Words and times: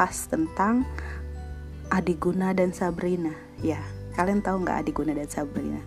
bahas 0.00 0.24
tentang 0.32 0.88
Adiguna 1.92 2.56
dan 2.56 2.72
Sabrina. 2.72 3.36
Ya, 3.60 3.84
kalian 4.16 4.40
tahu 4.40 4.64
nggak 4.64 4.80
Adiguna 4.88 5.12
dan 5.12 5.28
Sabrina? 5.28 5.84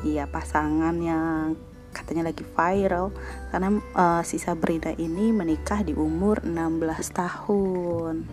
Iya, 0.00 0.24
pasangan 0.32 0.96
yang 0.96 1.60
katanya 1.92 2.32
lagi 2.32 2.40
viral 2.40 3.12
karena 3.52 3.68
uh, 3.92 4.22
si 4.24 4.40
Sabrina 4.40 4.96
ini 4.96 5.28
menikah 5.36 5.84
di 5.84 5.92
umur 5.92 6.40
16 6.40 7.12
tahun. 7.12 8.24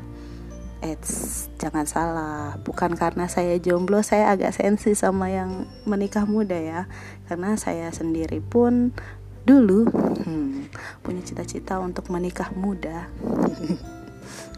Eits, 0.80 1.52
jangan 1.60 1.84
salah, 1.84 2.56
bukan 2.64 2.96
karena 2.96 3.28
saya 3.28 3.60
jomblo, 3.60 4.00
saya 4.08 4.32
agak 4.32 4.56
sensi 4.56 4.96
sama 4.96 5.28
yang 5.28 5.68
menikah 5.84 6.24
muda 6.24 6.56
ya. 6.56 6.82
Karena 7.28 7.60
saya 7.60 7.92
sendiri 7.92 8.40
pun 8.40 8.96
dulu 9.44 9.92
hmm, 9.92 10.72
punya 11.04 11.20
cita-cita 11.20 11.84
untuk 11.84 12.08
menikah 12.08 12.56
muda. 12.56 13.12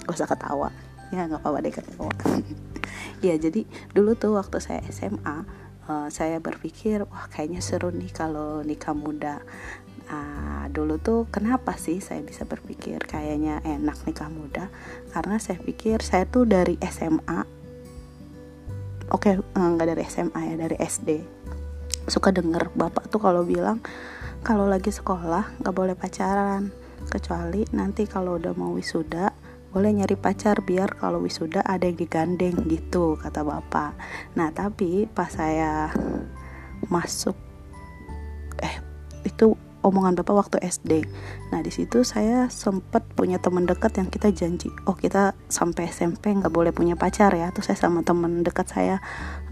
Gak 0.10 0.18
usah 0.18 0.30
ketawa, 0.34 0.70
ya 1.14 1.30
nggak 1.30 1.46
apa-apa 1.46 1.60
deh 1.62 1.74
ketawa. 1.74 2.10
ya 3.26 3.38
jadi 3.38 3.62
dulu 3.94 4.18
tuh 4.18 4.34
waktu 4.34 4.58
saya 4.58 4.82
SMA, 4.90 5.46
uh, 5.86 6.10
saya 6.10 6.42
berpikir 6.42 7.06
wah 7.06 7.30
kayaknya 7.30 7.62
seru 7.62 7.94
nih 7.94 8.10
kalau 8.10 8.66
nikah 8.66 8.98
muda 8.98 9.46
Nah, 10.10 10.66
dulu 10.74 10.98
tuh 10.98 11.30
kenapa 11.30 11.78
sih 11.78 12.02
saya 12.02 12.26
bisa 12.26 12.42
berpikir 12.42 12.98
kayaknya 13.06 13.62
enak 13.62 14.10
nikah 14.10 14.26
muda? 14.26 14.66
Karena 15.14 15.38
saya 15.38 15.62
pikir 15.62 16.02
saya 16.02 16.26
tuh 16.26 16.50
dari 16.50 16.82
SMA, 16.82 17.46
oke 19.14 19.30
okay, 19.30 19.38
nggak 19.54 19.88
dari 19.94 20.04
SMA 20.10 20.42
ya 20.50 20.56
dari 20.58 20.78
SD, 20.82 21.10
suka 22.10 22.34
denger 22.34 22.74
bapak 22.74 23.06
tuh 23.14 23.22
kalau 23.22 23.46
bilang 23.46 23.86
kalau 24.42 24.66
lagi 24.66 24.90
sekolah 24.90 25.62
nggak 25.62 25.76
boleh 25.78 25.94
pacaran, 25.94 26.74
kecuali 27.06 27.70
nanti 27.78 28.10
kalau 28.10 28.42
udah 28.42 28.58
mau 28.58 28.74
wisuda 28.74 29.30
boleh 29.70 29.94
nyari 29.94 30.18
pacar 30.18 30.66
biar 30.66 30.98
kalau 30.98 31.22
wisuda 31.22 31.62
ada 31.62 31.86
yang 31.86 31.98
digandeng 31.98 32.58
gitu 32.66 33.18
kata 33.22 33.46
bapak. 33.46 33.94
Nah 34.34 34.50
tapi 34.50 35.06
pas 35.06 35.30
saya 35.30 35.94
masuk 36.90 37.38
eh 38.60 38.82
itu 39.24 39.54
omongan 39.80 40.20
bapak 40.20 40.36
waktu 40.36 40.58
SD. 40.60 41.08
Nah 41.56 41.64
di 41.64 41.72
situ 41.72 42.04
saya 42.04 42.52
sempat 42.52 43.06
punya 43.16 43.40
teman 43.40 43.64
dekat 43.64 43.96
yang 43.96 44.12
kita 44.12 44.34
janji, 44.34 44.68
oh 44.90 44.96
kita 44.96 45.38
sampai 45.48 45.88
SMP 45.88 46.36
nggak 46.36 46.52
boleh 46.52 46.76
punya 46.76 47.00
pacar 47.00 47.32
ya. 47.32 47.52
Terus 47.56 47.72
saya 47.72 47.80
sama 47.88 48.04
teman 48.04 48.44
dekat 48.44 48.68
saya 48.68 49.00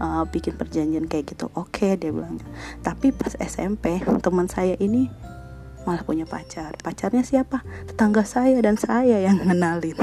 uh, 0.02 0.28
bikin 0.28 0.56
perjanjian 0.60 1.08
kayak 1.08 1.32
gitu. 1.32 1.48
Oke 1.56 1.96
dia 1.96 2.12
bilang. 2.12 2.36
Tapi 2.84 3.14
pas 3.14 3.32
SMP 3.40 4.04
teman 4.20 4.46
saya 4.50 4.76
ini 4.82 5.08
malah 5.88 6.04
punya 6.04 6.28
pacar. 6.28 6.76
Pacarnya 6.84 7.24
siapa? 7.24 7.64
Tetangga 7.88 8.28
saya 8.28 8.60
dan 8.60 8.76
saya 8.76 9.24
yang 9.24 9.40
ngenalin. 9.40 9.96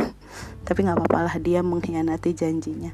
Tapi 0.65 0.79
nggak 0.81 0.97
apa-apa 0.97 1.29
lah 1.29 1.35
dia 1.37 1.61
mengkhianati 1.61 2.33
janjinya. 2.33 2.89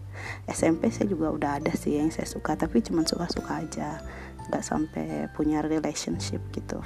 SMP 0.51 0.91
saya 0.91 1.07
juga 1.07 1.31
udah 1.31 1.63
ada 1.63 1.71
sih 1.71 1.95
yang 1.95 2.11
saya 2.11 2.27
suka, 2.27 2.59
tapi 2.59 2.83
cuma 2.83 3.07
suka-suka 3.07 3.63
aja 3.63 4.03
nggak 4.51 4.63
sampai 4.67 5.31
punya 5.31 5.61
relationship 5.61 6.41
gitu 6.51 6.81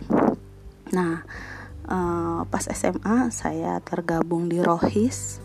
nah 0.93 1.25
uh, 1.89 2.45
pas 2.45 2.65
SMA 2.69 3.31
saya 3.31 3.81
tergabung 3.81 4.51
di 4.51 4.59
Rohis 4.59 5.39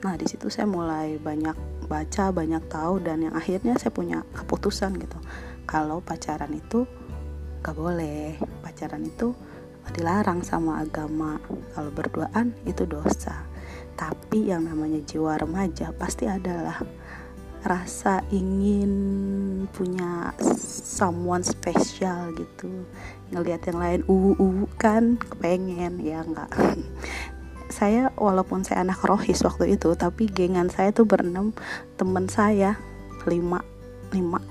nah 0.00 0.16
di 0.16 0.24
situ 0.24 0.48
saya 0.48 0.64
mulai 0.64 1.20
banyak 1.20 1.84
baca 1.84 2.32
banyak 2.32 2.64
tahu 2.72 3.04
dan 3.04 3.28
yang 3.28 3.36
akhirnya 3.36 3.76
saya 3.76 3.92
punya 3.92 4.24
keputusan 4.32 4.96
gitu 4.96 5.20
kalau 5.68 6.00
pacaran 6.00 6.56
itu 6.56 6.88
gak 7.60 7.76
boleh 7.76 8.40
pacaran 8.64 9.04
itu 9.04 9.36
dilarang 9.92 10.44
sama 10.44 10.84
agama. 10.84 11.40
Kalau 11.76 11.90
berduaan 11.92 12.56
itu 12.68 12.84
dosa. 12.84 13.46
Tapi 13.96 14.48
yang 14.52 14.64
namanya 14.68 15.00
jiwa 15.04 15.36
remaja 15.36 15.92
pasti 15.92 16.24
adalah 16.24 16.80
rasa 17.60 18.24
ingin 18.32 18.92
punya 19.68 20.32
someone 20.80 21.44
spesial 21.44 22.32
gitu. 22.36 22.88
Ngelihat 23.32 23.68
yang 23.68 23.78
lain 23.78 24.00
uh 24.08 24.36
uh 24.36 24.60
kan 24.80 25.20
kepengen 25.20 26.00
ya 26.00 26.24
enggak 26.24 26.50
saya 27.70 28.10
walaupun 28.18 28.66
saya 28.66 28.82
anak 28.82 28.98
rohis 29.06 29.46
waktu 29.46 29.78
itu 29.78 29.94
tapi 29.94 30.26
gengan 30.26 30.68
saya 30.68 30.90
tuh 30.90 31.06
berenam 31.06 31.54
teman 31.94 32.26
saya 32.26 32.74
lima 33.24 33.62
lima 34.10 34.42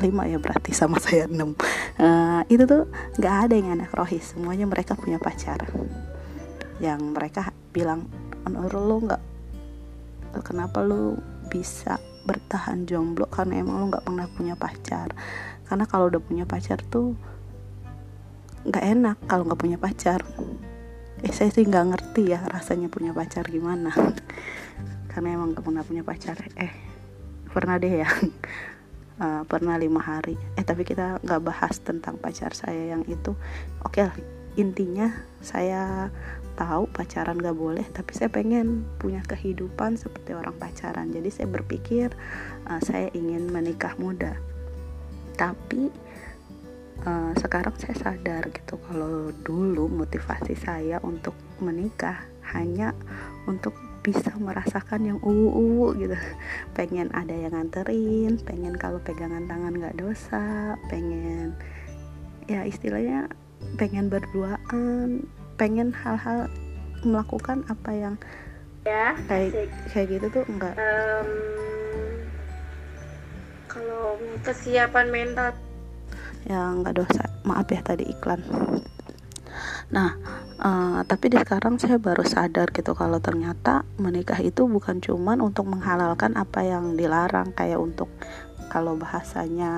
lima 0.00 0.28
ya 0.28 0.36
berarti 0.36 0.70
sama 0.76 1.00
saya 1.00 1.28
enam. 1.28 1.56
Uh, 1.96 2.42
itu 2.52 2.64
tuh 2.68 2.88
nggak 3.16 3.34
ada 3.48 3.54
yang 3.56 3.68
anak 3.80 3.90
rohis 3.96 4.36
semuanya 4.36 4.68
mereka 4.68 4.92
punya 4.94 5.16
pacar. 5.16 5.64
Yang 6.78 7.00
mereka 7.12 7.52
bilang 7.72 8.08
menurut 8.44 8.82
lo 8.82 8.96
nggak 9.08 9.22
kenapa 10.44 10.84
lo 10.84 11.16
bisa 11.48 11.96
bertahan 12.28 12.84
jomblo? 12.84 13.30
Karena 13.30 13.62
emang 13.62 13.80
lo 13.80 13.84
nggak 13.92 14.04
pernah 14.04 14.26
punya 14.28 14.54
pacar. 14.58 15.14
Karena 15.66 15.84
kalau 15.88 16.12
udah 16.12 16.22
punya 16.22 16.44
pacar 16.44 16.82
tuh 16.84 17.16
nggak 18.66 18.84
enak 18.84 19.16
kalau 19.24 19.48
nggak 19.48 19.60
punya 19.60 19.78
pacar. 19.80 20.20
Eh 21.24 21.32
saya 21.32 21.48
sih 21.48 21.64
nggak 21.64 21.96
ngerti 21.96 22.36
ya 22.36 22.44
rasanya 22.44 22.92
punya 22.92 23.16
pacar 23.16 23.48
gimana. 23.48 23.90
Karena 25.10 25.32
emang 25.32 25.56
gak 25.56 25.64
pernah 25.64 25.80
punya 25.80 26.04
pacar. 26.04 26.36
Eh 26.60 26.68
pernah 27.48 27.80
deh 27.80 28.04
ya 28.04 28.10
uh, 29.20 29.42
pernah 29.48 29.76
lima 29.80 30.00
hari. 30.00 30.36
Eh 30.56 30.64
tapi 30.64 30.84
kita 30.84 31.20
nggak 31.22 31.42
bahas 31.44 31.78
tentang 31.80 32.16
pacar 32.20 32.52
saya 32.52 32.96
yang 32.96 33.02
itu. 33.08 33.32
Oke 33.84 34.04
okay, 34.04 34.10
intinya 34.56 35.12
saya 35.44 36.08
tahu 36.56 36.88
pacaran 36.88 37.36
gak 37.36 37.52
boleh 37.52 37.84
tapi 37.92 38.16
saya 38.16 38.32
pengen 38.32 38.88
punya 38.96 39.20
kehidupan 39.28 40.00
seperti 40.00 40.32
orang 40.32 40.56
pacaran. 40.56 41.12
Jadi 41.12 41.28
saya 41.28 41.48
berpikir 41.52 42.16
uh, 42.66 42.80
saya 42.80 43.12
ingin 43.12 43.52
menikah 43.52 43.92
muda. 44.00 44.40
Tapi 45.36 45.92
uh, 47.04 47.32
sekarang 47.36 47.76
saya 47.76 47.94
sadar 48.00 48.48
gitu 48.48 48.80
kalau 48.88 49.28
dulu 49.44 49.92
motivasi 49.92 50.56
saya 50.56 50.96
untuk 51.04 51.36
menikah 51.60 52.24
hanya 52.56 52.96
untuk 53.44 53.76
bisa 54.06 54.30
merasakan 54.38 55.02
yang 55.02 55.18
uu 55.26 55.50
uu 55.50 55.90
gitu. 55.98 56.14
Pengen 56.78 57.10
ada 57.10 57.34
yang 57.34 57.58
nganterin 57.58 58.38
pengen 58.46 58.78
kalau 58.78 59.02
pegangan 59.02 59.50
tangan 59.50 59.74
gak 59.82 59.98
dosa 59.98 60.78
pengen 60.86 61.58
ya 62.46 62.62
istilahnya 62.62 63.26
pengen 63.74 64.06
berduaan 64.06 65.26
pengen 65.58 65.90
hal-hal 65.90 66.46
melakukan 67.02 67.66
apa 67.66 67.90
yang 67.90 68.14
ya 68.86 69.18
kayak 69.26 69.66
kayak 69.90 70.06
gitu 70.14 70.26
tuh 70.30 70.44
enggak 70.46 70.78
um, 70.78 71.28
kalau 73.66 74.14
kesiapan 74.46 75.10
mental 75.10 75.50
ya 76.46 76.70
enggak 76.70 77.02
dosa. 77.02 77.26
Maaf 77.42 77.66
ya 77.70 77.82
tadi 77.82 78.06
iklan. 78.06 78.38
Nah 79.90 80.14
uh, 80.60 81.00
tapi 81.04 81.32
di 81.32 81.38
sekarang 81.40 81.80
saya 81.80 81.96
baru 82.00 82.24
sadar 82.24 82.72
gitu 82.72 82.92
kalau 82.96 83.20
ternyata 83.20 83.84
menikah 84.00 84.38
itu 84.40 84.64
bukan 84.68 85.00
cuman 85.00 85.40
untuk 85.44 85.68
menghalalkan 85.68 86.36
apa 86.36 86.64
yang 86.64 86.96
dilarang 86.96 87.52
kayak 87.52 87.80
untuk 87.80 88.08
kalau 88.72 88.98
bahasanya 88.98 89.72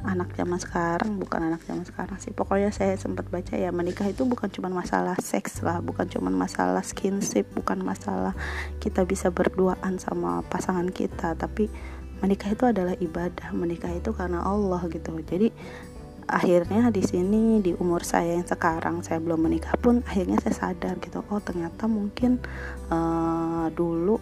anak 0.00 0.32
zaman 0.32 0.56
sekarang 0.56 1.20
bukan 1.20 1.52
anak 1.52 1.60
zaman 1.68 1.84
sekarang 1.84 2.16
sih. 2.16 2.32
Pokoknya 2.32 2.72
saya 2.72 2.96
sempat 2.96 3.28
baca 3.28 3.52
ya 3.52 3.68
menikah 3.68 4.08
itu 4.08 4.24
bukan 4.24 4.48
cuma 4.48 4.72
masalah 4.72 5.16
seks 5.20 5.60
lah 5.60 5.84
bukan 5.84 6.08
cuma 6.08 6.32
masalah 6.32 6.80
skinship 6.80 7.44
bukan 7.52 7.84
masalah 7.84 8.32
kita 8.80 9.04
bisa 9.04 9.28
berduaan 9.28 10.00
sama 10.00 10.40
pasangan 10.48 10.88
kita 10.88 11.36
tapi 11.36 11.68
menikah 12.24 12.52
itu 12.52 12.64
adalah 12.68 12.96
ibadah. 12.96 13.52
Menikah 13.52 13.92
itu 13.92 14.12
karena 14.16 14.44
Allah 14.44 14.80
gitu. 14.88 15.12
Jadi 15.24 15.52
akhirnya 16.26 16.92
di 16.92 17.00
sini 17.04 17.62
di 17.64 17.72
umur 17.76 18.04
saya 18.04 18.36
yang 18.36 18.48
sekarang 18.48 19.00
saya 19.04 19.22
belum 19.22 19.46
menikah 19.46 19.76
pun 19.78 20.04
akhirnya 20.04 20.36
saya 20.42 20.68
sadar 20.68 20.98
gitu 21.00 21.22
oh 21.28 21.40
ternyata 21.40 21.86
mungkin 21.86 22.42
uh, 22.90 23.70
dulu 23.72 24.18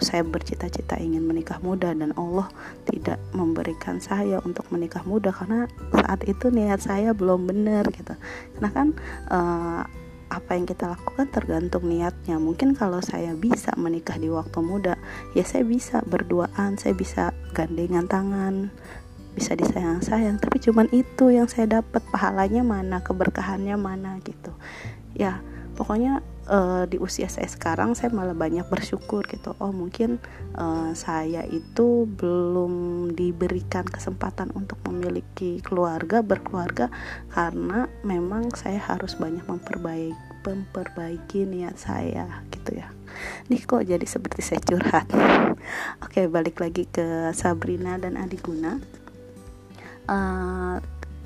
saya 0.00 0.24
bercita-cita 0.24 0.98
ingin 0.98 1.24
menikah 1.24 1.60
muda 1.60 1.92
dan 1.92 2.16
Allah 2.16 2.48
tidak 2.88 3.20
memberikan 3.32 4.00
saya 4.00 4.40
untuk 4.44 4.66
menikah 4.72 5.04
muda 5.04 5.32
karena 5.32 5.68
saat 5.92 6.24
itu 6.28 6.48
niat 6.52 6.80
saya 6.82 7.12
belum 7.16 7.48
benar 7.48 7.88
gitu. 7.92 8.14
Karena 8.56 8.70
kan 8.72 8.88
uh, 9.30 9.82
apa 10.26 10.58
yang 10.58 10.66
kita 10.66 10.90
lakukan 10.90 11.30
tergantung 11.30 11.86
niatnya. 11.86 12.36
Mungkin 12.42 12.74
kalau 12.74 12.98
saya 12.98 13.32
bisa 13.38 13.72
menikah 13.78 14.18
di 14.18 14.26
waktu 14.26 14.58
muda 14.58 14.94
ya 15.38 15.46
saya 15.46 15.62
bisa 15.62 16.02
berduaan 16.02 16.76
saya 16.76 16.92
bisa 16.98 17.30
gandengan 17.54 18.10
tangan 18.10 18.74
bisa 19.36 19.52
disayang-sayang 19.52 20.40
tapi 20.40 20.56
cuman 20.64 20.88
itu 20.96 21.28
yang 21.28 21.46
saya 21.46 21.80
dapat. 21.80 22.00
Pahalanya 22.08 22.64
mana 22.64 23.04
keberkahannya 23.04 23.76
mana 23.76 24.16
gitu. 24.24 24.56
Ya 25.12 25.44
pokoknya 25.76 26.24
uh, 26.48 26.88
di 26.88 26.96
usia 26.96 27.28
saya 27.28 27.46
sekarang 27.46 27.92
saya 27.92 28.10
malah 28.14 28.32
banyak 28.32 28.64
bersyukur 28.66 29.26
gitu. 29.28 29.52
Oh 29.60 29.70
mungkin 29.70 30.18
uh, 30.56 30.90
saya 30.96 31.44
itu 31.44 32.08
belum 32.08 32.72
diberikan 33.12 33.84
kesempatan 33.84 34.50
untuk 34.56 34.80
memiliki 34.88 35.60
keluarga 35.60 36.24
berkeluarga 36.24 36.88
karena 37.30 37.90
memang 38.06 38.50
saya 38.56 38.80
harus 38.80 39.18
banyak 39.18 39.44
memperbaiki 39.44 40.34
memperbaiki 40.46 41.42
niat 41.42 41.74
saya 41.74 42.46
gitu 42.54 42.78
ya. 42.78 42.86
Ini 43.50 43.66
kok 43.66 43.82
jadi 43.82 44.06
seperti 44.06 44.46
saya 44.46 44.62
curhat. 44.62 45.10
Oke 46.06 46.30
balik 46.30 46.62
lagi 46.62 46.86
ke 46.86 47.34
Sabrina 47.34 47.98
dan 47.98 48.14
Adiguna 48.14 48.78
uh, 50.06 50.76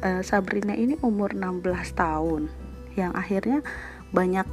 uh, 0.02 0.22
Sabrina 0.24 0.74
ini 0.76 0.96
umur 1.04 1.32
16 1.36 1.64
tahun. 1.96 2.50
Yang 2.96 3.12
akhirnya 3.14 3.58
banyak 4.10 4.46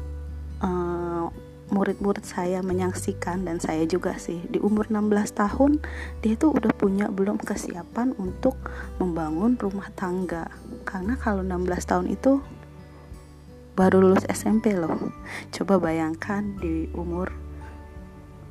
uh, 0.62 1.28
murid-murid 1.68 2.24
saya 2.24 2.64
menyaksikan 2.64 3.44
dan 3.44 3.60
saya 3.60 3.84
juga 3.84 4.16
sih. 4.16 4.40
Di 4.48 4.60
umur 4.64 4.88
16 4.88 5.36
tahun 5.36 5.72
dia 6.24 6.40
itu 6.40 6.48
udah 6.52 6.72
punya 6.76 7.12
belum 7.12 7.40
kesiapan 7.44 8.16
untuk 8.16 8.56
membangun 9.00 9.60
rumah 9.60 9.92
tangga. 9.96 10.48
Karena 10.88 11.20
kalau 11.20 11.44
16 11.44 11.68
tahun 11.84 12.08
itu 12.12 12.40
baru 13.76 14.02
lulus 14.02 14.26
SMP 14.32 14.74
loh. 14.74 15.12
Coba 15.52 15.78
bayangkan 15.78 16.56
di 16.58 16.88
umur 16.96 17.47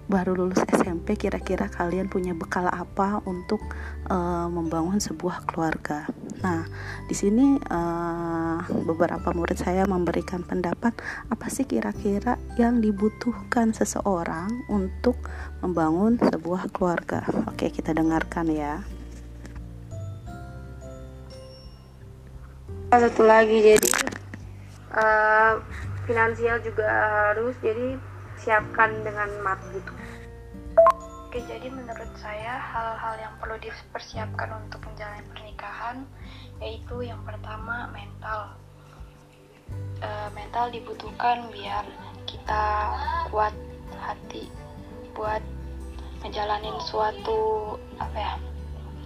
baru 0.06 0.38
lulus 0.38 0.62
SMP 0.70 1.18
kira-kira 1.18 1.66
kalian 1.66 2.06
punya 2.06 2.30
bekal 2.30 2.70
apa 2.70 3.18
untuk 3.26 3.58
uh, 4.06 4.46
membangun 4.46 5.02
sebuah 5.02 5.42
keluarga. 5.50 6.06
Nah, 6.46 6.62
di 7.10 7.14
sini 7.14 7.58
uh, 7.58 8.62
beberapa 8.86 9.34
murid 9.34 9.58
saya 9.58 9.82
memberikan 9.82 10.46
pendapat 10.46 10.94
apa 11.26 11.46
sih 11.50 11.66
kira-kira 11.66 12.38
yang 12.54 12.78
dibutuhkan 12.78 13.74
seseorang 13.74 14.46
untuk 14.70 15.18
membangun 15.58 16.22
sebuah 16.22 16.70
keluarga. 16.70 17.26
Oke, 17.50 17.74
kita 17.74 17.90
dengarkan 17.90 18.46
ya. 18.46 18.86
Satu 22.94 23.26
lagi 23.26 23.58
jadi 23.60 23.90
uh, 24.94 25.58
finansial 26.06 26.62
juga 26.62 26.86
harus 26.86 27.58
jadi 27.58 27.98
siapkan 28.46 29.02
dengan 29.02 29.26
matang 29.42 29.74
gitu. 29.74 29.92
Oke, 31.26 31.42
jadi 31.50 31.66
menurut 31.66 32.14
saya 32.14 32.62
hal-hal 32.62 33.18
yang 33.18 33.34
perlu 33.42 33.58
dipersiapkan 33.58 34.54
untuk 34.62 34.78
menjalani 34.86 35.26
pernikahan 35.34 36.06
yaitu 36.62 37.02
yang 37.02 37.18
pertama 37.26 37.90
mental. 37.90 38.54
E, 39.98 40.10
mental 40.30 40.70
dibutuhkan 40.70 41.50
biar 41.50 41.82
kita 42.30 42.64
kuat 43.34 43.50
hati 43.98 44.46
buat 45.18 45.42
ngejalanin 46.22 46.78
suatu 46.86 47.74
apa 47.98 48.14
ya 48.14 48.34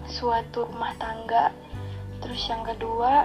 suatu 0.04 0.69
rumah 0.69 0.92
tangga. 1.00 1.48
Terus 2.20 2.44
yang 2.44 2.60
kedua 2.69 3.25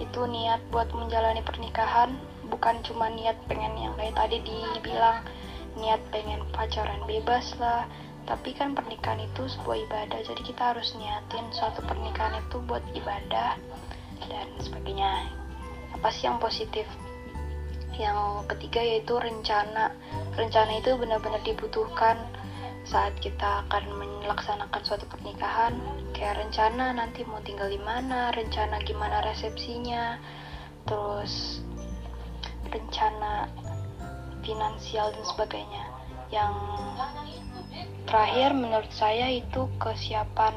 itu 0.00 0.24
niat 0.24 0.64
buat 0.72 0.88
menjalani 0.96 1.44
pernikahan 1.44 2.16
bukan 2.48 2.80
cuma 2.80 3.12
niat 3.12 3.36
pengen 3.44 3.76
yang 3.76 3.92
kayak 4.00 4.16
tadi 4.16 4.40
dibilang 4.40 5.20
niat 5.78 6.00
pengen 6.10 6.42
pacaran 6.50 7.02
bebas 7.06 7.54
lah. 7.62 7.86
Tapi 8.28 8.54
kan 8.54 8.78
pernikahan 8.78 9.26
itu 9.26 9.48
sebuah 9.50 9.90
ibadah 9.90 10.22
jadi 10.22 10.42
kita 10.44 10.62
harus 10.74 10.94
niatin 10.94 11.50
suatu 11.50 11.82
pernikahan 11.82 12.38
itu 12.38 12.62
buat 12.62 12.84
ibadah 12.94 13.58
dan 14.30 14.46
sebagainya. 14.62 15.26
Apa 15.98 16.08
sih 16.14 16.30
yang 16.30 16.38
positif? 16.38 16.86
Yang 17.98 18.46
ketiga 18.54 18.80
yaitu 18.80 19.18
rencana. 19.18 19.90
Rencana 20.38 20.78
itu 20.78 20.94
benar-benar 20.94 21.42
dibutuhkan 21.42 22.16
saat 22.86 23.12
kita 23.18 23.66
akan 23.66 23.84
melaksanakan 24.22 24.82
suatu 24.86 25.04
pernikahan. 25.10 25.74
Kayak 26.14 26.46
rencana 26.46 26.94
nanti 26.94 27.26
mau 27.26 27.42
tinggal 27.42 27.66
di 27.66 27.80
mana 27.82 28.30
rencana 28.30 28.78
gimana 28.86 29.24
resepsinya 29.26 30.20
terus 30.86 31.60
rencana 32.70 33.50
finansial 34.50 35.14
dan 35.14 35.22
sebagainya. 35.22 35.84
Yang 36.34 36.54
terakhir 38.10 38.50
menurut 38.58 38.90
saya 38.90 39.30
itu 39.30 39.70
kesiapan 39.78 40.54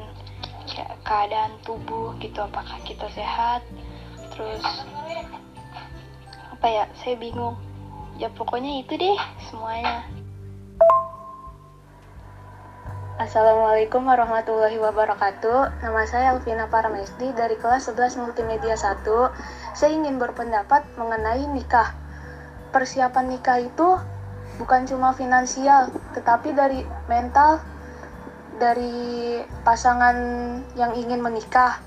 keadaan 1.06 1.54
tubuh 1.62 2.18
gitu 2.18 2.42
apakah 2.42 2.82
kita 2.82 3.06
sehat 3.14 3.62
terus 4.34 4.64
apa 6.50 6.66
ya 6.66 6.84
saya 6.98 7.14
bingung. 7.14 7.54
Ya 8.18 8.30
pokoknya 8.30 8.82
itu 8.82 8.98
deh 8.98 9.18
semuanya. 9.46 10.06
Assalamualaikum 13.14 14.02
warahmatullahi 14.10 14.74
wabarakatuh. 14.74 15.86
Nama 15.86 16.02
saya 16.02 16.34
Alvina 16.34 16.66
Paramesti 16.66 17.30
dari 17.30 17.54
kelas 17.54 17.86
11 17.86 18.18
Multimedia 18.18 18.74
1 18.74 19.06
Saya 19.70 19.94
ingin 19.94 20.18
berpendapat 20.18 20.82
mengenai 20.98 21.46
nikah 21.46 21.94
persiapan 22.74 23.38
nikah 23.38 23.62
itu 23.62 23.94
bukan 24.58 24.82
cuma 24.90 25.14
finansial, 25.14 25.94
tetapi 26.18 26.50
dari 26.50 26.82
mental 27.06 27.62
dari 28.58 29.38
pasangan 29.62 30.16
yang 30.74 30.98
ingin 30.98 31.22
menikah. 31.22 31.78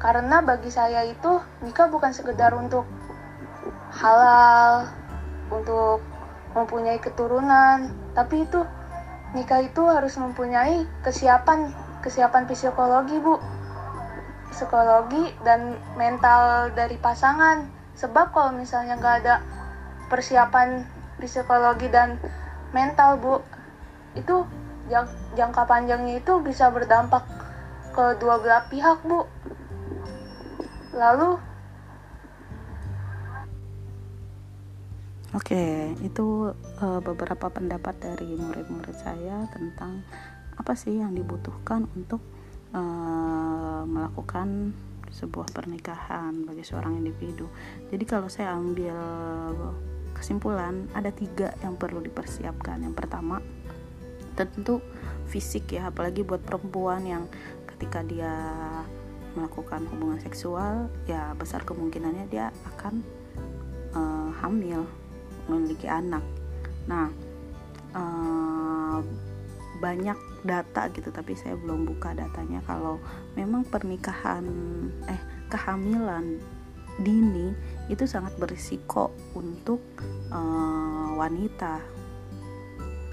Karena 0.00 0.40
bagi 0.40 0.72
saya 0.72 1.04
itu 1.04 1.44
nikah 1.60 1.92
bukan 1.92 2.16
sekedar 2.16 2.56
untuk 2.56 2.88
halal, 3.92 4.88
untuk 5.52 6.00
mempunyai 6.56 6.96
keturunan, 6.96 7.92
tapi 8.16 8.48
itu 8.48 8.64
nikah 9.36 9.60
itu 9.60 9.84
harus 9.84 10.16
mempunyai 10.16 10.88
kesiapan 11.04 11.76
kesiapan 12.00 12.48
psikologi, 12.48 13.20
Bu. 13.20 13.36
Psikologi 14.50 15.36
dan 15.44 15.76
mental 16.00 16.72
dari 16.72 16.96
pasangan. 16.96 17.68
Sebab 17.94 18.32
kalau 18.32 18.56
misalnya 18.56 18.96
nggak 18.96 19.16
ada 19.22 19.59
persiapan 20.10 20.82
psikologi 21.22 21.86
dan 21.86 22.18
mental 22.74 23.16
bu 23.22 23.38
itu 24.18 24.42
jang, 24.90 25.06
jangka 25.38 25.62
panjangnya 25.70 26.18
itu 26.18 26.42
bisa 26.42 26.66
berdampak 26.74 27.22
ke 27.94 28.18
dua 28.18 28.42
belah 28.42 28.66
pihak 28.66 28.98
bu 29.06 29.22
lalu 30.98 31.38
Oke, 35.30 35.94
itu 36.02 36.50
uh, 36.82 36.98
beberapa 36.98 37.46
pendapat 37.54 38.02
dari 38.02 38.34
murid-murid 38.34 38.98
saya 38.98 39.46
tentang 39.54 40.02
apa 40.58 40.74
sih 40.74 40.98
yang 40.98 41.14
dibutuhkan 41.14 41.86
untuk 41.94 42.18
uh, 42.74 43.86
melakukan 43.86 44.74
sebuah 45.14 45.54
pernikahan 45.54 46.34
bagi 46.42 46.66
seorang 46.66 46.98
individu. 46.98 47.46
Jadi 47.94 48.04
kalau 48.10 48.26
saya 48.26 48.58
ambil 48.58 48.98
kesimpulan 50.20 50.84
ada 50.92 51.08
tiga 51.08 51.56
yang 51.64 51.80
perlu 51.80 52.04
dipersiapkan. 52.04 52.84
Yang 52.84 52.94
pertama 53.00 53.40
tentu 54.36 54.84
fisik 55.28 55.72
ya 55.76 55.88
apalagi 55.88 56.24
buat 56.24 56.44
perempuan 56.44 57.04
yang 57.04 57.24
ketika 57.64 58.04
dia 58.04 58.32
melakukan 59.32 59.86
hubungan 59.88 60.20
seksual 60.20 60.92
ya 61.06 61.32
besar 61.38 61.62
kemungkinannya 61.64 62.26
dia 62.28 62.52
akan 62.76 63.00
uh, 63.96 64.30
hamil 64.44 64.84
memiliki 65.48 65.88
anak. 65.88 66.22
Nah 66.84 67.08
uh, 67.96 68.98
banyak 69.80 70.18
data 70.44 70.92
gitu 70.92 71.08
tapi 71.08 71.32
saya 71.36 71.56
belum 71.56 71.88
buka 71.88 72.12
datanya. 72.12 72.60
Kalau 72.68 73.00
memang 73.36 73.64
pernikahan 73.64 74.44
eh 75.08 75.20
kehamilan 75.48 76.38
dini 76.98 77.54
itu 77.86 78.06
sangat 78.06 78.34
berisiko 78.38 79.14
untuk 79.38 79.82
uh, 80.34 81.14
wanita. 81.14 81.78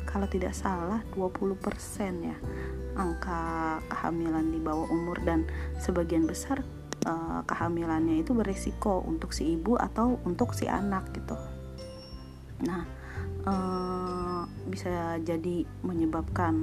Kalau 0.08 0.26
tidak 0.26 0.58
salah 0.58 1.04
20% 1.14 1.54
ya 2.26 2.38
angka 2.98 3.78
kehamilan 3.94 4.50
di 4.50 4.58
bawah 4.58 4.90
umur 4.90 5.22
dan 5.22 5.46
sebagian 5.78 6.26
besar 6.26 6.66
uh, 7.06 7.46
kehamilannya 7.46 8.26
itu 8.26 8.34
berisiko 8.34 9.06
untuk 9.06 9.36
si 9.36 9.54
ibu 9.54 9.78
atau 9.78 10.18
untuk 10.26 10.58
si 10.58 10.66
anak 10.66 11.14
gitu. 11.14 11.38
Nah 12.66 12.84
uh, 13.46 14.42
bisa 14.68 15.22
jadi 15.22 15.64
menyebabkan 15.86 16.56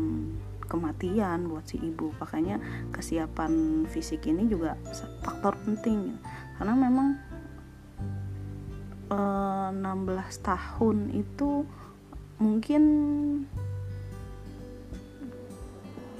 kematian 0.66 1.48
buat 1.48 1.64
si 1.68 1.80
ibu. 1.80 2.12
Makanya 2.20 2.60
kesiapan 2.90 3.84
fisik 3.88 4.26
ini 4.28 4.48
juga 4.48 4.76
faktor 5.22 5.56
penting. 5.64 6.16
Karena 6.58 6.74
memang 6.74 7.08
16 9.10 9.74
tahun 10.40 10.98
itu 11.12 11.62
mungkin 12.40 12.82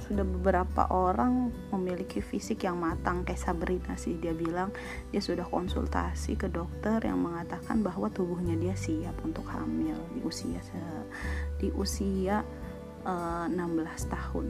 sudah 0.05 0.21
beberapa 0.21 0.85
orang 0.93 1.49
memiliki 1.73 2.21
fisik 2.21 2.69
yang 2.69 2.77
matang. 2.77 3.25
Kayak 3.25 3.41
Sabrina 3.41 3.97
sih 3.97 4.13
dia 4.21 4.37
bilang 4.37 4.69
dia 5.09 5.17
sudah 5.17 5.49
konsultasi 5.49 6.37
ke 6.37 6.45
dokter 6.45 7.01
yang 7.01 7.25
mengatakan 7.25 7.81
bahwa 7.81 8.13
tubuhnya 8.13 8.53
dia 8.53 8.77
siap 8.77 9.17
untuk 9.25 9.49
hamil 9.49 9.97
di 10.13 10.21
usia 10.21 10.61
di 11.57 11.73
usia 11.73 12.45
uh, 13.05 13.45
eh, 13.47 13.53
16 13.53 14.13
tahun. 14.13 14.45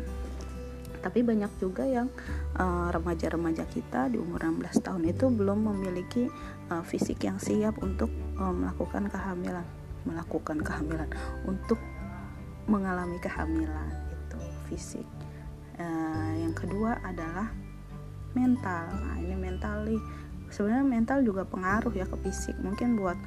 Tapi 1.04 1.22
banyak 1.22 1.52
juga 1.62 1.86
yang 1.86 2.10
uh, 2.58 2.90
remaja-remaja 2.90 3.70
kita 3.70 4.10
di 4.10 4.18
umur 4.18 4.42
16 4.42 4.82
tahun 4.82 5.04
itu 5.06 5.30
belum 5.30 5.70
memiliki 5.70 6.26
uh, 6.74 6.82
fisik 6.82 7.22
yang 7.30 7.38
siap 7.38 7.78
untuk 7.86 8.10
uh, 8.42 8.50
melakukan 8.50 9.12
kehamilan 9.14 9.66
melakukan 10.06 10.62
kehamilan 10.62 11.10
untuk 11.50 11.82
mengalami 12.70 13.18
kehamilan 13.22 13.90
itu 14.10 14.40
fisik. 14.70 15.08
Uh, 15.76 16.32
yang 16.40 16.54
kedua 16.54 16.98
adalah 17.02 17.50
mental. 18.38 18.86
Nah 18.90 19.18
ini 19.18 19.36
mental 19.38 19.86
nih 19.86 20.02
sebenarnya 20.54 20.86
mental 20.86 21.20
juga 21.26 21.44
pengaruh 21.46 21.94
ya 21.94 22.06
ke 22.06 22.18
fisik. 22.26 22.56
Mungkin 22.62 22.98
buat 22.98 23.18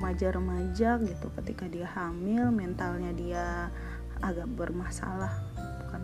remaja-remaja 0.00 0.96
uh, 0.96 1.02
gitu 1.04 1.28
ketika 1.38 1.68
dia 1.68 1.86
hamil 1.92 2.48
mentalnya 2.50 3.12
dia 3.12 3.68
agak 4.20 4.48
bermasalah 4.52 5.32
bukan 5.56 6.02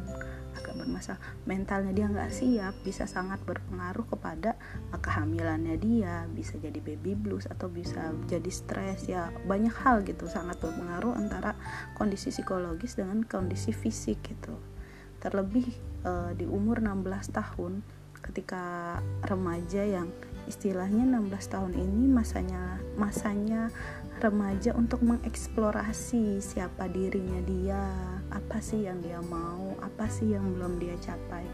agak 0.57 0.75
bermasalah. 0.83 1.21
Mentalnya 1.45 1.93
dia 1.93 2.07
nggak 2.11 2.33
siap 2.33 2.75
bisa 2.83 3.05
sangat 3.07 3.39
berpengaruh 3.45 4.09
kepada 4.09 4.59
kehamilannya 4.97 5.77
dia 5.79 6.27
bisa 6.33 6.59
jadi 6.59 6.81
baby 6.83 7.15
blues 7.15 7.47
atau 7.47 7.71
bisa 7.71 8.11
jadi 8.27 8.51
stres 8.51 9.07
ya 9.07 9.31
banyak 9.47 9.73
hal 9.85 10.03
gitu 10.03 10.27
sangat 10.27 10.59
berpengaruh 10.59 11.15
antara 11.15 11.55
kondisi 11.95 12.35
psikologis 12.35 12.99
dengan 12.99 13.23
kondisi 13.23 13.71
fisik 13.71 14.19
gitu. 14.27 14.57
Terlebih 15.23 15.69
uh, 16.03 16.33
di 16.35 16.49
umur 16.49 16.83
16 16.83 17.37
tahun 17.37 17.85
ketika 18.27 18.99
remaja 19.23 19.87
yang 19.87 20.11
istilahnya 20.47 21.07
16 21.07 21.53
tahun 21.53 21.73
ini 21.75 22.11
masanya 22.11 22.79
masanya 22.95 23.71
remaja 24.17 24.73
untuk 24.73 25.05
mengeksplorasi 25.05 26.41
siapa 26.41 26.89
dirinya 26.89 27.41
dia 27.45 27.83
apa 28.33 28.59
sih 28.65 28.89
yang 28.89 29.05
dia 29.05 29.21
mau 29.21 29.77
apa 29.85 30.09
sih 30.09 30.33
yang 30.33 30.57
belum 30.57 30.81
dia 30.81 30.97
capai. 31.05 31.45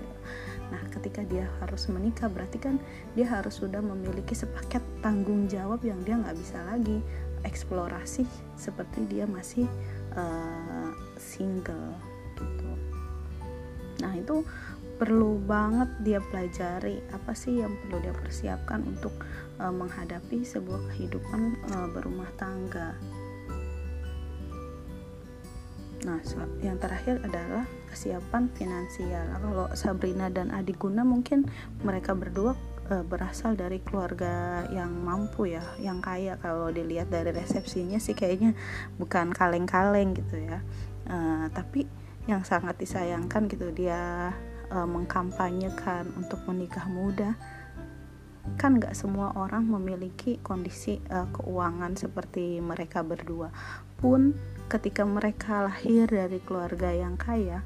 Nah 0.71 0.83
ketika 0.88 1.26
dia 1.26 1.50
harus 1.61 1.90
menikah 1.90 2.31
berarti 2.31 2.57
kan 2.62 2.78
dia 3.19 3.26
harus 3.28 3.59
sudah 3.61 3.83
memiliki 3.83 4.33
sepaket 4.33 4.81
tanggung 5.02 5.50
jawab 5.50 5.83
yang 5.83 5.99
dia 6.07 6.16
nggak 6.16 6.38
bisa 6.38 6.59
lagi 6.64 7.02
eksplorasi 7.42 8.23
seperti 8.54 9.04
dia 9.11 9.26
masih 9.26 9.66
uh, 10.14 10.95
single 11.19 11.99
gitu. 12.38 12.71
Nah 14.00 14.14
itu 14.14 14.47
perlu 15.02 15.35
banget 15.50 15.90
dia 16.06 16.23
pelajari 16.23 17.02
apa 17.11 17.35
sih 17.35 17.59
yang 17.59 17.75
perlu 17.82 17.99
dia 18.06 18.14
persiapkan 18.14 18.87
untuk 18.87 19.11
uh, 19.59 19.75
menghadapi 19.75 20.47
sebuah 20.47 20.78
kehidupan 20.94 21.59
uh, 21.75 21.90
berumah 21.90 22.30
tangga. 22.38 22.94
Nah, 26.06 26.23
yang 26.62 26.78
terakhir 26.78 27.18
adalah 27.26 27.66
kesiapan 27.90 28.47
finansial. 28.54 29.26
Kalau 29.42 29.66
Sabrina 29.75 30.30
dan 30.30 30.54
Adi 30.54 30.71
Guna 30.71 31.02
mungkin 31.02 31.50
mereka 31.82 32.14
berdua 32.14 32.54
uh, 32.94 33.02
berasal 33.02 33.59
dari 33.59 33.82
keluarga 33.82 34.62
yang 34.71 35.02
mampu 35.02 35.50
ya, 35.50 35.66
yang 35.82 35.99
kaya. 35.99 36.38
Kalau 36.38 36.71
dilihat 36.71 37.11
dari 37.11 37.35
resepsinya 37.35 37.99
sih 37.99 38.14
kayaknya 38.14 38.54
bukan 39.02 39.35
kaleng-kaleng 39.35 40.14
gitu 40.14 40.47
ya. 40.47 40.62
Uh, 41.11 41.50
tapi 41.50 41.90
yang 42.30 42.47
sangat 42.47 42.78
disayangkan 42.78 43.50
gitu 43.50 43.75
dia 43.75 44.30
uh, 44.72 44.88
mengkampanyekan 44.88 46.08
untuk 46.16 46.40
menikah 46.48 46.88
muda 46.88 47.36
kan 48.58 48.74
nggak 48.74 48.98
semua 48.98 49.30
orang 49.38 49.70
memiliki 49.70 50.42
kondisi 50.42 50.98
uh, 51.14 51.30
keuangan 51.30 51.94
seperti 51.94 52.58
mereka 52.58 53.06
berdua. 53.06 53.54
Pun 54.02 54.34
ketika 54.66 55.06
mereka 55.06 55.70
lahir 55.70 56.10
dari 56.10 56.42
keluarga 56.42 56.90
yang 56.90 57.14
kaya 57.14 57.62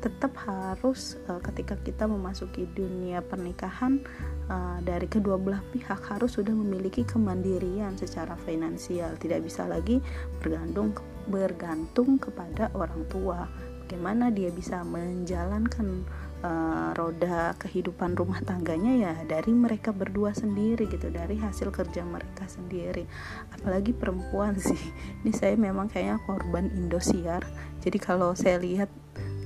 tetap 0.00 0.32
harus 0.48 1.20
uh, 1.28 1.42
ketika 1.44 1.76
kita 1.76 2.08
memasuki 2.08 2.64
dunia 2.72 3.20
pernikahan 3.20 4.00
uh, 4.48 4.80
dari 4.80 5.04
kedua 5.04 5.36
belah 5.36 5.60
pihak 5.76 6.00
harus 6.08 6.40
sudah 6.40 6.56
memiliki 6.56 7.04
kemandirian 7.04 7.98
secara 8.00 8.38
finansial. 8.46 9.12
Tidak 9.20 9.44
bisa 9.44 9.68
lagi 9.68 10.00
bergantung 10.40 10.96
bergantung 11.28 12.16
kepada 12.16 12.72
orang 12.72 13.04
tua. 13.12 13.44
Bagaimana 13.84 14.30
dia 14.30 14.48
bisa 14.54 14.86
menjalankan 14.86 16.06
uh, 16.40 16.90
roda 16.96 17.54
kehidupan 17.60 18.16
rumah 18.16 18.40
tangganya 18.44 18.92
ya 18.96 19.14
dari 19.28 19.52
mereka 19.52 19.92
berdua 19.92 20.32
sendiri 20.32 20.88
gitu 20.88 21.12
dari 21.12 21.36
hasil 21.36 21.72
kerja 21.72 22.04
mereka 22.04 22.48
sendiri. 22.48 23.04
Apalagi 23.52 23.92
perempuan 23.92 24.56
sih. 24.68 24.78
Ini 25.24 25.32
saya 25.32 25.54
memang 25.56 25.88
kayaknya 25.92 26.20
korban 26.24 26.72
Indosiar. 26.72 27.44
Jadi 27.80 27.98
kalau 28.00 28.32
saya 28.36 28.60
lihat 28.60 28.90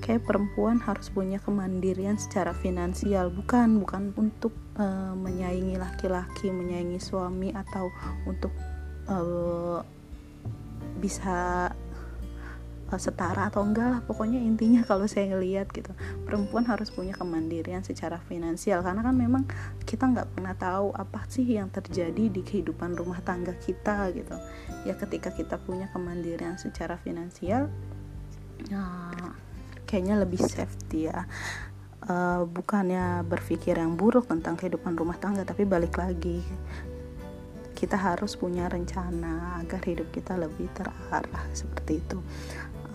kayak 0.04 0.28
perempuan 0.28 0.84
harus 0.84 1.08
punya 1.08 1.40
kemandirian 1.40 2.20
secara 2.20 2.52
finansial. 2.52 3.32
Bukan 3.32 3.80
bukan 3.82 4.12
untuk 4.16 4.52
uh, 4.76 5.16
menyaingi 5.16 5.80
laki-laki 5.80 6.52
menyaingi 6.52 7.00
suami 7.00 7.50
atau 7.56 7.88
untuk 8.28 8.52
uh, 9.08 9.80
bisa 11.00 11.68
Eh, 12.92 13.00
setara 13.00 13.48
atau 13.48 13.64
enggak 13.64 13.88
lah. 13.88 14.00
Pokoknya 14.04 14.36
intinya 14.36 14.84
kalau 14.90 15.08
saya 15.08 15.32
ngelihat 15.32 15.72
gitu 15.72 15.92
perempuan 16.28 16.68
harus 16.68 16.92
punya 16.92 17.16
kemandirian 17.16 17.80
secara 17.80 18.20
finansial. 18.28 18.84
Karena 18.84 19.00
kan 19.00 19.16
memang 19.16 19.44
kita 19.88 20.04
nggak 20.04 20.28
pernah 20.36 20.54
tahu 20.54 20.92
apa 20.92 21.24
sih 21.32 21.44
yang 21.44 21.72
terjadi 21.72 22.28
di 22.28 22.40
kehidupan 22.44 22.92
rumah 22.92 23.24
tangga 23.24 23.56
kita 23.56 24.12
gitu. 24.12 24.36
Ya 24.84 24.94
ketika 24.94 25.32
kita 25.32 25.56
punya 25.56 25.88
kemandirian 25.96 26.60
secara 26.60 27.00
finansial 27.00 27.72
ya, 28.68 28.84
kayaknya 29.88 30.20
lebih 30.20 30.40
safety 30.44 31.08
ya. 31.08 31.24
Uh, 32.04 32.44
bukannya 32.44 33.24
berpikir 33.24 33.80
yang 33.80 33.96
buruk 33.96 34.28
tentang 34.28 34.60
kehidupan 34.60 34.92
rumah 34.92 35.16
tangga 35.16 35.40
tapi 35.40 35.64
balik 35.64 35.96
lagi 35.96 36.44
kita 37.72 37.96
harus 37.96 38.36
punya 38.36 38.68
rencana 38.68 39.56
agar 39.64 39.80
hidup 39.88 40.12
kita 40.12 40.36
lebih 40.36 40.68
terarah 40.76 41.44
seperti 41.56 42.04
itu 42.04 42.20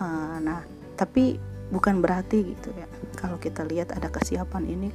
uh, 0.00 0.36
nah 0.42 0.64
tapi 0.96 1.38
bukan 1.70 2.02
berarti 2.02 2.52
gitu 2.52 2.74
ya. 2.74 2.84
Kalau 3.16 3.38
kita 3.38 3.62
lihat 3.64 3.94
ada 3.94 4.10
kesiapan 4.10 4.66
ini 4.66 4.88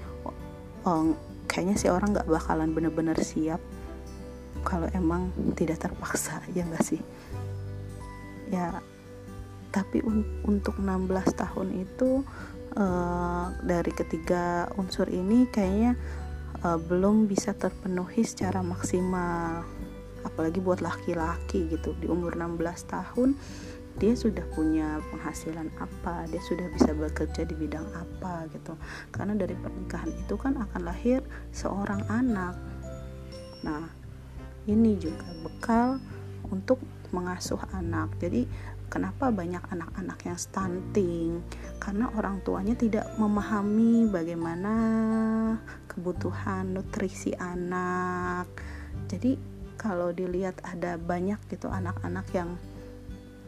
oh, 0.86 1.16
kayaknya 1.48 1.76
si 1.80 1.88
orang 1.88 2.14
nggak 2.14 2.30
bakalan 2.30 2.76
bener-bener 2.76 3.18
siap 3.24 3.64
kalau 4.62 4.90
emang 4.92 5.32
tidak 5.56 5.82
terpaksa 5.82 6.44
ya 6.58 6.68
nggak 6.68 6.86
sih? 6.86 7.02
Ya 8.52 8.84
tapi 9.74 10.00
un 10.06 10.24
untuk 10.48 10.80
16 10.80 11.12
tahun 11.36 11.68
itu 11.84 12.24
uh, 12.80 13.52
dari 13.60 13.92
ketiga 13.92 14.72
unsur 14.80 15.12
ini 15.12 15.52
kayaknya 15.52 16.00
uh, 16.64 16.80
belum 16.80 17.28
bisa 17.28 17.52
terpenuhi 17.56 18.24
secara 18.24 18.64
maksimal. 18.64 19.68
Apalagi 20.26 20.58
buat 20.58 20.82
laki-laki 20.82 21.70
gitu 21.70 21.94
di 22.02 22.10
umur 22.10 22.34
16 22.34 22.62
tahun 22.88 23.38
dia 23.96 24.12
sudah 24.12 24.44
punya 24.52 25.00
penghasilan 25.08 25.72
apa 25.80 26.28
dia 26.28 26.44
sudah 26.44 26.68
bisa 26.76 26.92
bekerja 26.92 27.48
di 27.48 27.56
bidang 27.56 27.88
apa 27.96 28.44
gitu. 28.52 28.76
Karena 29.16 29.40
dari 29.40 29.56
pernikahan 29.56 30.12
itu 30.12 30.36
kan 30.36 30.60
akan 30.60 30.82
lahir 30.84 31.24
seorang 31.56 32.04
anak. 32.12 32.60
Nah 33.64 33.88
ini 34.68 35.00
juga 35.00 35.30
bekal 35.46 36.04
untuk 36.52 36.84
mengasuh 37.16 37.62
anak. 37.72 38.12
Jadi 38.20 38.44
kenapa 38.92 39.32
banyak 39.32 39.64
anak-anak 39.72 40.20
yang 40.28 40.40
stunting? 40.40 41.40
Karena 41.80 42.12
orang 42.20 42.44
tuanya 42.44 42.76
tidak 42.76 43.08
memahami 43.16 44.12
bagaimana 44.12 44.76
kebutuhan 45.88 46.76
nutrisi 46.76 47.32
anak. 47.40 48.52
Jadi 49.08 49.40
kalau 49.80 50.12
dilihat 50.12 50.60
ada 50.68 51.00
banyak 51.00 51.40
gitu 51.48 51.72
anak-anak 51.72 52.26
yang 52.36 52.60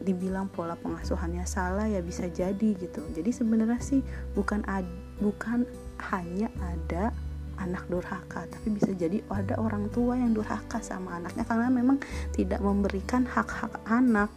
dibilang 0.02 0.46
pola 0.50 0.78
pengasuhannya 0.78 1.44
salah 1.44 1.86
ya 1.90 1.98
bisa 2.02 2.30
jadi 2.30 2.68
gitu. 2.78 3.02
Jadi 3.12 3.30
sebenarnya 3.30 3.80
sih 3.82 4.00
bukan 4.34 4.62
ad, 4.66 4.86
bukan 5.18 5.66
hanya 6.14 6.48
ada 6.62 7.10
anak 7.58 7.84
durhaka 7.90 8.46
tapi 8.46 8.70
bisa 8.70 8.94
jadi 8.94 9.18
ada 9.28 9.58
orang 9.58 9.90
tua 9.90 10.14
yang 10.14 10.30
durhaka 10.30 10.78
sama 10.78 11.18
anaknya 11.18 11.42
karena 11.42 11.68
memang 11.68 11.98
tidak 12.30 12.62
memberikan 12.62 13.26
hak-hak 13.26 13.74
anak 13.90 14.30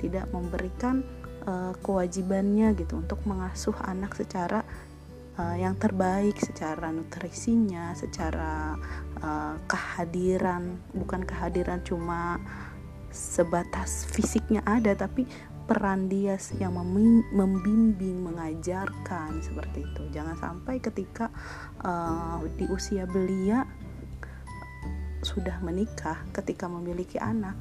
tidak 0.00 0.24
memberikan 0.32 1.04
uh, 1.44 1.72
kewajibannya 1.84 2.72
gitu 2.76 3.00
untuk 3.00 3.20
mengasuh 3.28 3.76
anak 3.84 4.16
secara 4.16 4.64
uh, 5.36 5.56
yang 5.56 5.76
terbaik 5.76 6.36
secara 6.40 6.90
nutrisinya 6.90 7.92
secara 7.92 8.76
uh, 9.20 9.54
kehadiran 9.68 10.80
bukan 10.96 11.22
kehadiran 11.28 11.80
cuma 11.84 12.40
sebatas 13.10 14.06
fisiknya 14.10 14.60
ada 14.66 14.92
tapi 14.94 15.26
peran 15.66 16.06
dia 16.06 16.38
yang 16.62 16.78
membimbing 17.34 18.22
mengajarkan 18.22 19.42
seperti 19.42 19.82
itu. 19.82 20.02
Jangan 20.14 20.38
sampai 20.38 20.78
ketika 20.78 21.26
uh, 21.82 22.38
di 22.54 22.70
usia 22.70 23.02
belia 23.04 23.66
sudah 25.26 25.58
menikah 25.58 26.22
ketika 26.30 26.70
memiliki 26.70 27.18
anak 27.18 27.58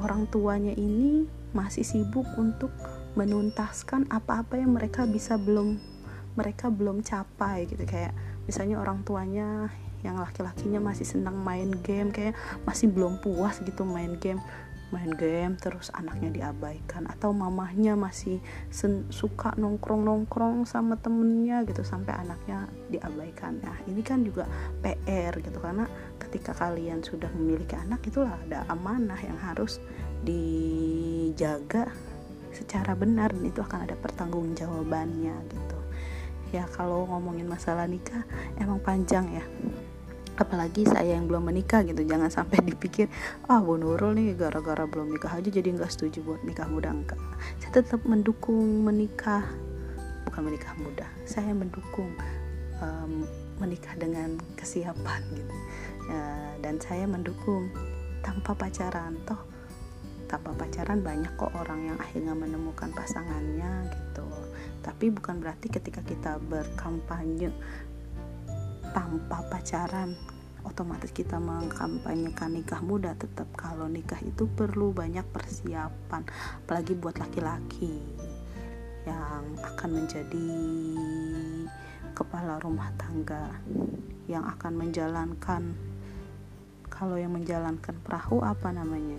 orang 0.00 0.24
tuanya 0.32 0.72
ini 0.72 1.28
masih 1.52 1.84
sibuk 1.84 2.24
untuk 2.40 2.72
menuntaskan 3.12 4.08
apa-apa 4.08 4.56
yang 4.56 4.72
mereka 4.72 5.04
bisa 5.04 5.36
belum 5.36 5.76
mereka 6.32 6.72
belum 6.72 7.04
capai 7.04 7.68
gitu. 7.68 7.84
Kayak 7.84 8.16
misalnya 8.48 8.80
orang 8.80 9.04
tuanya 9.04 9.68
yang 10.02 10.18
laki-lakinya 10.18 10.82
masih 10.82 11.06
senang 11.06 11.38
main 11.38 11.70
game 11.84 12.10
kayak 12.10 12.34
masih 12.66 12.90
belum 12.90 13.22
puas 13.22 13.62
gitu 13.62 13.86
main 13.86 14.18
game 14.18 14.42
main 14.92 15.10
game 15.16 15.56
terus 15.56 15.88
anaknya 15.96 16.30
diabaikan 16.30 17.08
atau 17.08 17.32
mamahnya 17.32 17.96
masih 17.96 18.38
suka 19.08 19.56
nongkrong 19.56 20.04
nongkrong 20.04 20.68
sama 20.68 21.00
temennya 21.00 21.64
gitu 21.64 21.80
sampai 21.82 22.12
anaknya 22.12 22.68
diabaikan. 22.92 23.58
Nah 23.64 23.76
ini 23.88 24.04
kan 24.04 24.20
juga 24.22 24.44
PR 24.84 25.32
gitu 25.40 25.58
karena 25.58 25.88
ketika 26.20 26.52
kalian 26.52 27.00
sudah 27.00 27.32
memiliki 27.32 27.74
anak 27.74 28.04
itulah 28.04 28.36
ada 28.46 28.68
amanah 28.68 29.18
yang 29.24 29.40
harus 29.40 29.80
dijaga 30.22 31.88
secara 32.52 32.92
benar 32.92 33.32
dan 33.32 33.48
itu 33.48 33.64
akan 33.64 33.88
ada 33.88 33.96
pertanggungjawabannya 33.96 35.36
gitu. 35.48 35.78
Ya 36.52 36.68
kalau 36.68 37.08
ngomongin 37.08 37.48
masalah 37.48 37.88
nikah 37.88 38.28
emang 38.60 38.76
panjang 38.84 39.24
ya 39.32 39.44
apalagi 40.36 40.88
saya 40.88 41.16
yang 41.16 41.28
belum 41.28 41.52
menikah 41.52 41.84
gitu 41.84 42.02
jangan 42.04 42.32
sampai 42.32 42.64
dipikir 42.72 43.08
ah 43.48 43.60
Bu 43.60 43.76
Nurul 43.76 44.16
nih 44.16 44.36
gara-gara 44.36 44.88
belum 44.88 45.12
nikah 45.12 45.36
aja 45.36 45.48
jadi 45.52 45.68
nggak 45.76 45.92
setuju 45.92 46.24
buat 46.24 46.40
nikah 46.44 46.68
muda. 46.68 46.92
Enggak. 46.92 47.20
Saya 47.60 47.82
tetap 47.82 48.00
mendukung 48.08 48.84
menikah 48.84 49.44
bukan 50.22 50.48
menikah 50.48 50.72
muda 50.78 51.04
saya 51.26 51.50
mendukung 51.52 52.08
um, 52.80 53.26
menikah 53.60 53.94
dengan 53.94 54.40
kesiapan 54.58 55.22
gitu. 55.36 55.54
Ya, 56.10 56.58
dan 56.58 56.82
saya 56.82 57.06
mendukung 57.06 57.70
tanpa 58.26 58.58
pacaran. 58.58 59.14
Toh 59.22 59.38
tanpa 60.26 60.56
pacaran 60.56 61.04
banyak 61.04 61.28
kok 61.36 61.52
orang 61.52 61.92
yang 61.92 61.98
akhirnya 62.00 62.32
menemukan 62.32 62.88
pasangannya 62.96 63.92
gitu. 63.92 64.24
Tapi 64.80 65.12
bukan 65.12 65.44
berarti 65.44 65.68
ketika 65.68 66.00
kita 66.00 66.40
berkampanye 66.48 67.52
tanpa 68.92 69.40
pacaran 69.48 70.14
otomatis 70.62 71.10
kita 71.10 71.36
mengkampanyekan 71.42 72.54
nikah 72.54 72.80
muda. 72.80 73.16
Tetap 73.18 73.50
kalau 73.58 73.90
nikah 73.90 74.20
itu 74.22 74.46
perlu 74.46 74.94
banyak 74.94 75.24
persiapan 75.32 76.22
apalagi 76.64 76.92
buat 76.94 77.18
laki-laki 77.18 77.98
yang 79.02 79.58
akan 79.58 79.90
menjadi 79.90 80.48
kepala 82.14 82.62
rumah 82.62 82.92
tangga 82.94 83.50
yang 84.30 84.46
akan 84.46 84.78
menjalankan 84.78 85.74
kalau 86.92 87.18
yang 87.18 87.34
menjalankan 87.34 87.96
perahu 88.04 88.44
apa 88.44 88.70
namanya? 88.70 89.18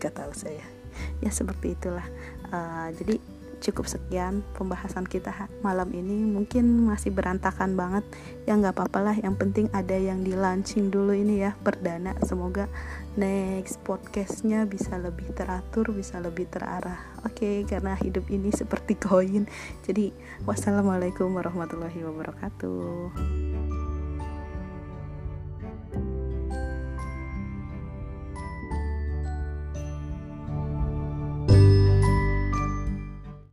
Tahu 0.00 0.32
saya. 0.32 0.64
Ya 1.20 1.28
seperti 1.28 1.76
itulah. 1.76 2.06
Uh, 2.48 2.88
jadi 2.96 3.20
cukup 3.60 3.88
sekian 3.88 4.44
pembahasan 4.54 5.04
kita 5.08 5.32
malam 5.64 5.88
ini. 5.92 6.26
Mungkin 6.26 6.88
masih 6.88 7.12
berantakan 7.12 7.74
banget. 7.74 8.04
Ya 8.44 8.54
nggak 8.56 8.76
apa-apa 8.76 9.12
lah. 9.12 9.16
Yang 9.16 9.34
penting 9.42 9.66
ada 9.72 9.96
yang 9.96 10.22
di 10.22 10.36
launching 10.36 10.92
dulu 10.92 11.16
ini 11.16 11.44
ya 11.46 11.56
perdana. 11.60 12.14
Semoga 12.22 12.68
next 13.16 13.80
podcastnya 13.82 14.68
bisa 14.68 15.00
lebih 15.00 15.32
teratur 15.32 15.90
bisa 15.90 16.20
lebih 16.20 16.46
terarah. 16.52 17.00
Oke 17.24 17.64
okay, 17.64 17.68
karena 17.68 17.96
hidup 17.96 18.28
ini 18.28 18.52
seperti 18.52 18.94
koin. 19.00 19.48
Jadi 19.88 20.12
wassalamualaikum 20.44 21.32
warahmatullahi 21.32 22.04
wabarakatuh 22.04 23.55